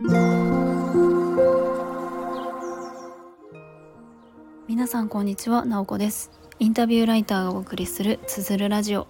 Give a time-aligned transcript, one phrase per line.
[0.00, 0.12] 皆
[4.86, 6.30] さんこんにちは、なおこです。
[6.60, 9.08] インタビューライターがお送りするつづるラジオ。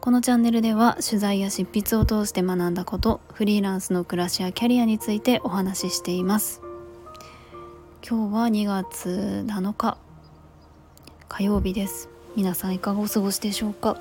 [0.00, 6.62] このチャンネルでは取材や執筆を通して学んだことフリーランスの暮らしやキャリアについてお話ししています。
[8.08, 9.98] 今日は2月7日
[11.28, 12.08] 火曜日です。
[12.36, 14.00] 皆さんいかがお過ごしでしょうか？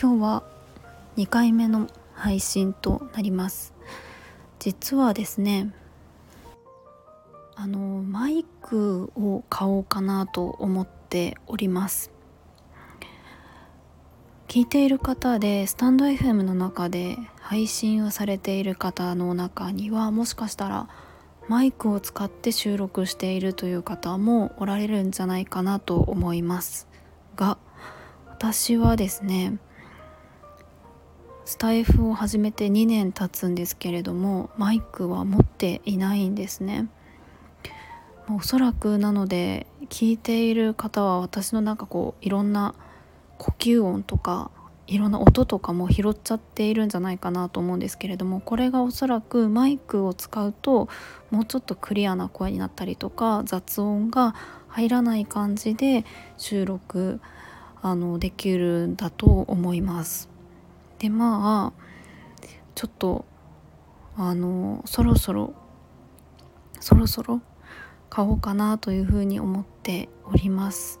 [0.00, 0.44] 今日は
[1.16, 3.74] 2回目の配信となります。
[4.58, 5.72] 実はですね
[7.54, 12.10] あのマイクを買おうかなと思っております。
[14.48, 20.88] 聞いている方でスタンド FM の中で配信をされている方の中にはもしかしたら
[21.48, 26.88] マイクを使って収録しているという方もおられるんじゃないかなと思います
[27.36, 27.58] が
[28.28, 29.58] 私はですね
[31.46, 36.88] スタイフを始めて2年経つんですけれどもマイクは持っていないんですね
[38.28, 42.74] おそらくなので聞いている方は私のなんかこういろんな
[43.38, 44.50] 呼吸音とか
[44.88, 50.88] いろんな音とかも拾っちゃっているんじゃないかなと思うんですけれどもこれがおそらくマイクを使うと
[51.30, 54.34] もうちょっとクリアな声になったりとか雑音が
[54.66, 56.04] 入らない感じで
[56.38, 57.20] 収録
[57.82, 60.35] あのできるんだと思います。
[60.98, 61.86] でまあ
[62.74, 63.24] ちょっと
[64.16, 65.54] あのそろそろ
[66.80, 67.40] そろそろ
[68.08, 71.00] 買おうかなというふうに思っております。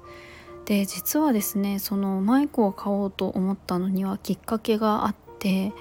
[0.64, 5.72] で実はですねそのマイクを買おうと思ったのにはきっかけがあって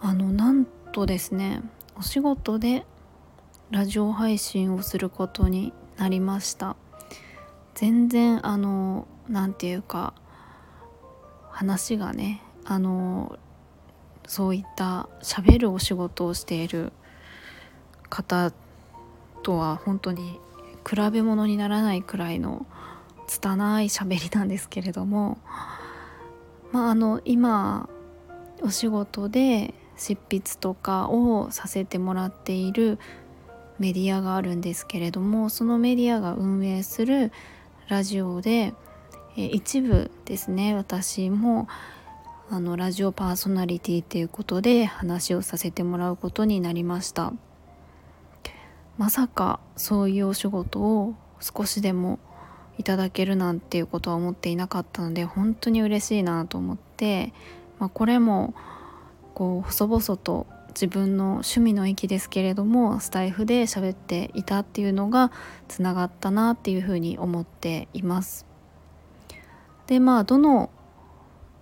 [0.00, 1.60] あのなんとですね
[1.96, 2.86] お仕事で
[3.70, 6.76] ラジオ配信をすることになりました。
[7.74, 10.14] 全然あの何て言うか
[11.50, 13.38] 話がねあの
[14.26, 16.92] そういった喋るお仕事をしている
[18.08, 18.52] 方
[19.42, 20.38] とは本当に
[20.88, 22.66] 比べ物にならないくらいの
[23.26, 25.38] 拙い喋りなんですけれども
[26.72, 27.88] まああの今
[28.62, 32.98] お仕事で執筆とかをさせてもらっている
[33.78, 37.32] メディアがあるんですけれどもそのメディアが運営する
[37.88, 38.74] ラジオで
[39.36, 41.68] 一部ですね私も
[42.54, 47.32] あのラジオパーソナリティっていうことで話をさせてもらうことになりました
[48.96, 52.20] まさかそういうお仕事を少しでも
[52.78, 57.32] いただけるなんていうことは思っていなかったので本当に嬉しいなと思って、
[57.80, 58.54] まあ、これも
[59.34, 65.32] こう細々と自分の趣味の域ですけれどもスタイフで喋っていたっていうのが
[65.66, 68.46] つながったなっていうふうに思っています。
[69.88, 70.70] でまあどの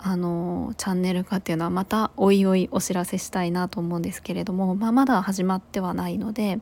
[0.04, 6.56] あのチャンネルかっていうのはまたおいおいお知らせしたいなと思うんですけれども、まあ、まだ始まってはないので、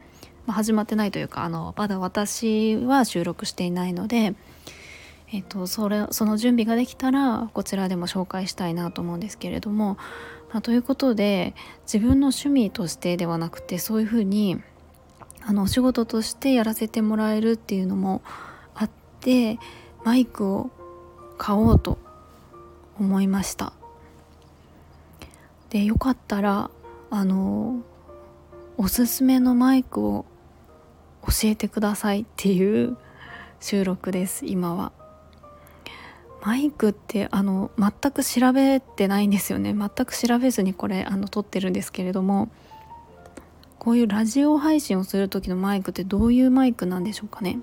[0.47, 4.35] まあ、始まってないというかあのまだ私は収録していないので、
[5.33, 9.97] えーと、それその準備ができたらこちらでも紹介したいなと思うんですけれども、
[10.53, 11.55] まあ、ということで
[11.91, 14.61] 自分の趣味としてではなくてそういうふうに
[15.41, 18.21] あのお仕事としてやらせてもらえるっていうのも
[18.75, 18.91] あっ
[19.21, 19.59] て
[20.05, 20.71] マイクを
[21.39, 21.97] 買おうと
[23.01, 23.73] 思いました。
[25.71, 26.71] でよかったら
[27.11, 27.81] あの
[28.77, 30.25] おすすめのマイクを
[31.23, 32.97] 教えてくださいっていう
[33.61, 34.93] 収録です今は。
[36.43, 39.75] マイクってあの全く調べてないんですよね。
[39.75, 42.49] 全く調べずにこれあの撮ってるんですけれども
[43.79, 47.59] こういうラジオ配信をする時のマイクってどういうマイクなんでしょうかね。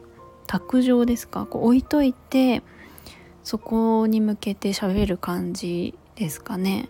[0.46, 1.46] 卓上ですか？
[1.46, 2.62] こう置いといて
[3.48, 6.90] そこに向けて喋る感じですかね。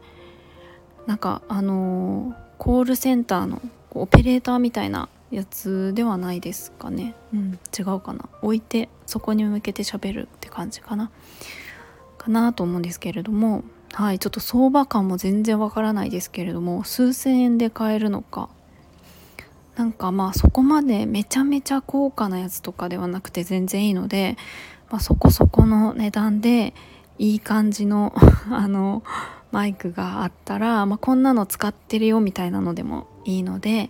[1.05, 7.13] なんかあのコールセンターのオペレーターみたいなやつではないですかね。
[7.31, 8.27] うん違うかな。
[8.41, 11.11] 置いてそこに向けて喋るって感じかな。
[12.17, 13.63] かなと思うんですけれども。
[13.93, 16.83] はいちょっと相場感も全然わからないですけれども。
[16.83, 18.49] 数千円で買えるのか。
[19.75, 24.37] なんかまあそこまでめちゃめちゃ高価なやつとかではなくて全然いいので
[24.89, 26.73] まあ、そこそこの値段で
[27.17, 28.13] いい感じの
[28.51, 29.03] あの
[29.51, 33.89] マイクがあったら、まあ、こんなの使ってるよみたいなのでもいいので、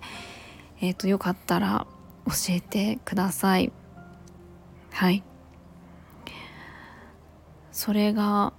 [0.82, 1.88] えー、とよかったら
[2.26, 3.72] 教えてください
[4.92, 5.24] はい
[7.72, 8.54] それが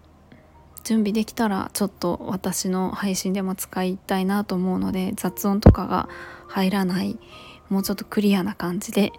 [0.84, 6.08] 準備できたらちょっと私の配信でも使いたいなと思うので雑音とかが
[6.46, 7.18] 入らない
[7.68, 9.12] もうちょっとクリアな感じで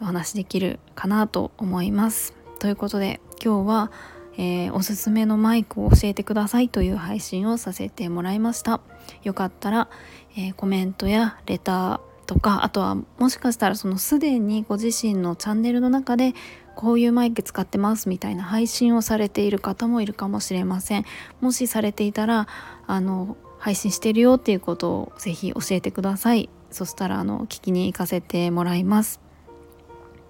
[0.00, 2.43] お話できるかなと思います。
[2.64, 3.92] ということで今日は、
[4.38, 8.80] えー、おすすめのマイクを教えてくださいという配信をさせてもらいました。
[9.22, 9.90] よかったら、
[10.34, 16.32] えー、コメントやレターとかあとはもしかしたらそのすでにご自身のチャンネルの中で
[16.74, 21.04] こういうマイク使ってますみたいな配信をされている方もいるかもしれません。
[21.42, 22.48] もしされていたら
[22.86, 26.48] あの配信してるよっていうことをぜひ教えてください。
[26.70, 29.20] そしたらあの聞きに行かせてもらいます。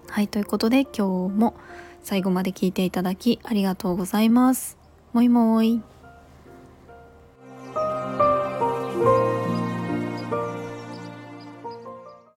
[0.09, 1.55] はいということで今日も
[2.05, 4.77] 最後まで聞いていただきありがとうございます。
[5.11, 5.94] もいもーい。